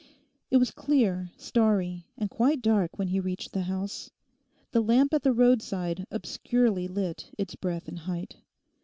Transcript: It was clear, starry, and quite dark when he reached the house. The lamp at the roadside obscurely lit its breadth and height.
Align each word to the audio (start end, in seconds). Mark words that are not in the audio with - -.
It 0.49 0.57
was 0.57 0.71
clear, 0.71 1.29
starry, 1.37 2.07
and 2.17 2.27
quite 2.27 2.63
dark 2.63 2.97
when 2.97 3.09
he 3.09 3.19
reached 3.19 3.51
the 3.53 3.61
house. 3.61 4.09
The 4.71 4.81
lamp 4.81 5.13
at 5.13 5.21
the 5.21 5.31
roadside 5.31 6.07
obscurely 6.09 6.87
lit 6.87 7.29
its 7.37 7.53
breadth 7.55 7.87
and 7.87 7.99
height. 7.99 8.37